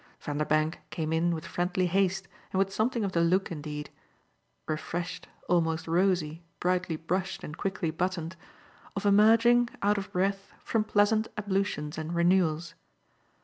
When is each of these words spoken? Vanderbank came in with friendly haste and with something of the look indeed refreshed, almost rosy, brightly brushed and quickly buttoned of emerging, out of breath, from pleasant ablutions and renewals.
Vanderbank 0.19 0.79
came 0.89 1.13
in 1.13 1.35
with 1.35 1.45
friendly 1.45 1.85
haste 1.85 2.27
and 2.51 2.57
with 2.57 2.73
something 2.73 3.03
of 3.03 3.11
the 3.11 3.21
look 3.21 3.51
indeed 3.51 3.91
refreshed, 4.67 5.27
almost 5.47 5.87
rosy, 5.87 6.41
brightly 6.59 6.95
brushed 6.95 7.43
and 7.43 7.55
quickly 7.55 7.91
buttoned 7.91 8.35
of 8.95 9.05
emerging, 9.05 9.69
out 9.83 9.99
of 9.99 10.11
breath, 10.11 10.53
from 10.63 10.83
pleasant 10.83 11.27
ablutions 11.37 11.99
and 11.99 12.15
renewals. 12.15 12.73